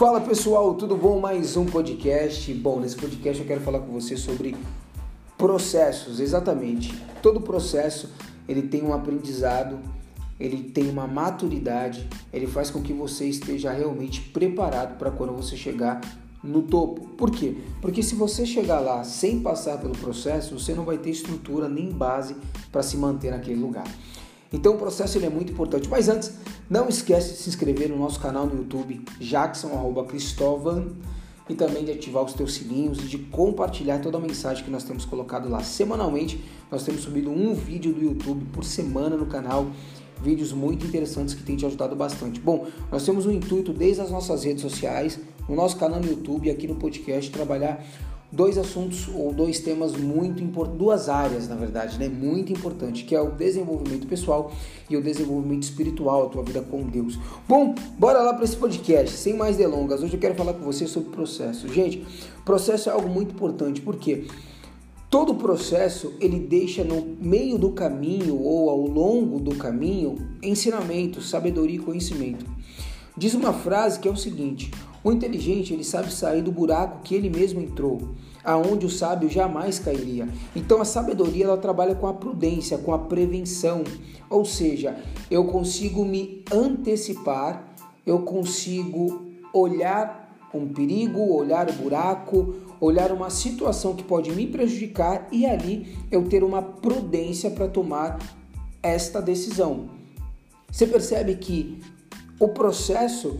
[0.00, 1.20] Fala pessoal, tudo bom?
[1.20, 2.54] Mais um podcast.
[2.54, 4.56] Bom, nesse podcast eu quero falar com você sobre
[5.36, 6.98] processos, exatamente.
[7.20, 8.08] Todo processo
[8.48, 9.78] ele tem um aprendizado,
[10.40, 15.54] ele tem uma maturidade, ele faz com que você esteja realmente preparado para quando você
[15.54, 16.00] chegar
[16.42, 17.06] no topo.
[17.08, 17.58] Por quê?
[17.82, 21.92] Porque se você chegar lá sem passar pelo processo, você não vai ter estrutura nem
[21.92, 22.34] base
[22.72, 23.86] para se manter naquele lugar.
[24.50, 25.90] Então o processo ele é muito importante.
[25.90, 26.32] Mas antes,
[26.70, 30.86] não esquece de se inscrever no nosso canal no YouTube, jackson.cristovan,
[31.48, 34.84] e também de ativar os teus sininhos e de compartilhar toda a mensagem que nós
[34.84, 35.60] temos colocado lá.
[35.64, 39.66] Semanalmente, nós temos subido um vídeo do YouTube por semana no canal,
[40.22, 42.38] vídeos muito interessantes que têm te ajudado bastante.
[42.38, 45.18] Bom, nós temos um intuito desde as nossas redes sociais,
[45.48, 47.84] no nosso canal no YouTube e aqui no podcast, trabalhar
[48.32, 53.14] dois assuntos ou dois temas muito importantes, duas áreas na verdade, né, muito importante, que
[53.14, 54.52] é o desenvolvimento pessoal
[54.88, 57.18] e o desenvolvimento espiritual, a tua vida com Deus.
[57.48, 60.02] Bom, bora lá para esse podcast, sem mais delongas.
[60.02, 61.68] Hoje eu quero falar com você sobre processo.
[61.68, 62.04] Gente,
[62.44, 64.26] processo é algo muito importante, porque
[65.08, 71.76] todo processo ele deixa no meio do caminho ou ao longo do caminho ensinamento, sabedoria
[71.76, 72.46] e conhecimento.
[73.16, 74.70] Diz uma frase que é o seguinte:
[75.02, 78.00] o inteligente ele sabe sair do buraco que ele mesmo entrou,
[78.44, 80.28] aonde o sábio jamais cairia.
[80.54, 83.82] Então a sabedoria ela trabalha com a prudência, com a prevenção,
[84.28, 84.96] ou seja,
[85.30, 87.74] eu consigo me antecipar,
[88.06, 90.20] eu consigo olhar
[90.52, 96.24] um perigo, olhar o buraco, olhar uma situação que pode me prejudicar e ali eu
[96.24, 98.18] ter uma prudência para tomar
[98.82, 99.90] esta decisão.
[100.70, 101.80] Você percebe que
[102.38, 103.38] o processo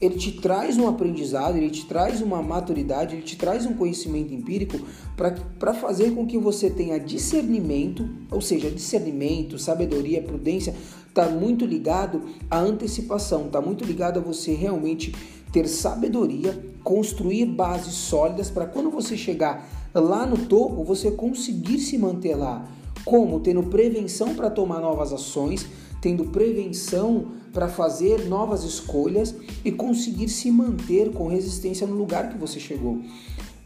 [0.00, 4.32] ele te traz um aprendizado, ele te traz uma maturidade, ele te traz um conhecimento
[4.32, 4.78] empírico
[5.16, 10.74] para fazer com que você tenha discernimento, ou seja, discernimento, sabedoria, prudência,
[11.08, 15.14] está muito ligado à antecipação, está muito ligado a você realmente
[15.50, 21.96] ter sabedoria, construir bases sólidas para quando você chegar lá no topo, você conseguir se
[21.96, 22.68] manter lá.
[23.02, 23.40] Como?
[23.40, 25.66] Tendo prevenção para tomar novas ações,
[26.00, 29.34] tendo prevenção para fazer novas escolhas
[29.64, 33.00] e conseguir se manter com resistência no lugar que você chegou.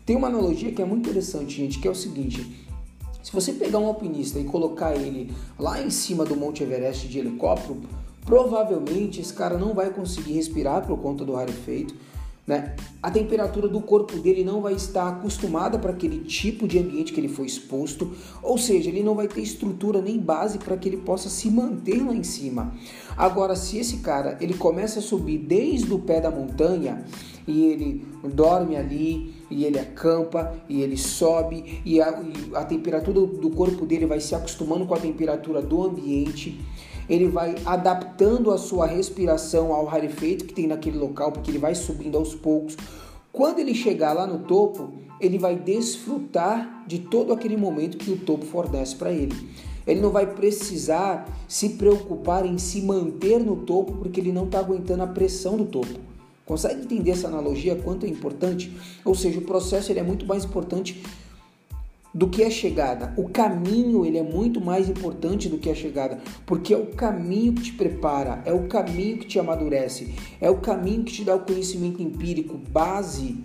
[0.07, 2.69] Tem uma analogia que é muito interessante, gente, que é o seguinte:
[3.23, 7.19] se você pegar um alpinista e colocar ele lá em cima do Monte Everest de
[7.19, 7.81] helicóptero,
[8.25, 11.95] provavelmente esse cara não vai conseguir respirar por conta do rarefeito
[12.51, 12.75] né?
[13.01, 17.21] A temperatura do corpo dele não vai estar acostumada para aquele tipo de ambiente que
[17.21, 18.11] ele foi exposto,
[18.43, 22.05] ou seja, ele não vai ter estrutura nem base para que ele possa se manter
[22.05, 22.75] lá em cima.
[23.17, 27.05] Agora, se esse cara ele começa a subir desde o pé da montanha
[27.47, 33.21] e ele dorme ali e ele acampa e ele sobe e a, e a temperatura
[33.21, 36.61] do corpo dele vai se acostumando com a temperatura do ambiente
[37.11, 41.75] ele vai adaptando a sua respiração ao rarefeito que tem naquele local, porque ele vai
[41.75, 42.77] subindo aos poucos.
[43.33, 48.17] Quando ele chegar lá no topo, ele vai desfrutar de todo aquele momento que o
[48.17, 49.35] topo fornece para ele.
[49.85, 54.61] Ele não vai precisar se preocupar em se manter no topo porque ele não está
[54.61, 55.99] aguentando a pressão do topo.
[56.47, 57.75] Consegue entender essa analogia?
[57.75, 58.73] Quanto é importante?
[59.05, 61.03] Ou seja, o processo ele é muito mais importante
[62.15, 63.15] do que a chegada.
[63.17, 67.53] O caminho ele é muito mais importante do que a chegada, porque é o caminho
[67.53, 71.35] que te prepara, é o caminho que te amadurece, é o caminho que te dá
[71.35, 73.39] o conhecimento empírico, base,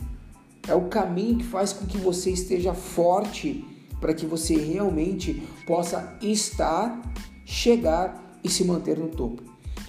[0.67, 3.63] é o caminho que faz com que você esteja forte
[4.01, 7.13] para que você realmente possa estar,
[7.45, 9.43] chegar e se manter no topo.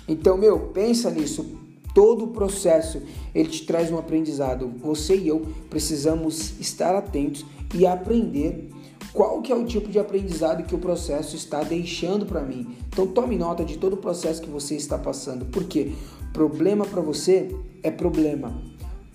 [0.08, 1.65] Então, meu, pensa nisso.
[1.96, 3.00] Todo o processo
[3.34, 4.70] ele te traz um aprendizado.
[4.82, 8.68] Você e eu precisamos estar atentos e aprender
[9.14, 12.76] qual que é o tipo de aprendizado que o processo está deixando para mim.
[12.88, 15.92] Então tome nota de todo o processo que você está passando, porque
[16.34, 17.48] problema para você
[17.82, 18.60] é problema.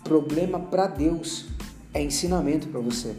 [0.03, 1.49] Problema para Deus
[1.93, 3.15] é ensinamento para você.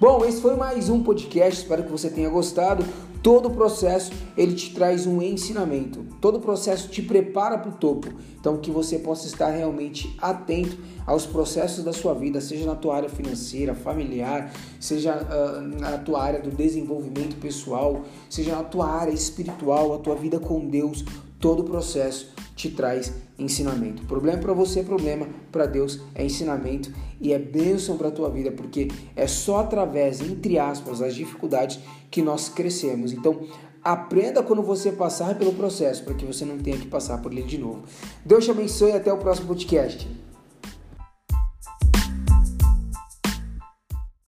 [0.00, 2.82] Bom, esse foi mais um podcast, espero que você tenha gostado.
[3.22, 6.06] Todo processo ele te traz um ensinamento.
[6.20, 8.08] Todo processo te prepara para o topo.
[8.38, 12.96] Então que você possa estar realmente atento aos processos da sua vida, seja na tua
[12.96, 19.12] área financeira, familiar, seja uh, na tua área do desenvolvimento pessoal, seja na tua área
[19.12, 21.04] espiritual, a tua vida com Deus.
[21.40, 24.04] Todo o processo te traz ensinamento.
[24.04, 28.28] Problema para você é problema, para Deus é ensinamento e é bênção para a tua
[28.28, 33.12] vida, porque é só através, entre aspas, das dificuldades que nós crescemos.
[33.12, 33.46] Então,
[33.82, 37.42] aprenda quando você passar pelo processo, para que você não tenha que passar por ele
[37.42, 37.84] de novo.
[38.24, 40.06] Deus te abençoe e até o próximo podcast.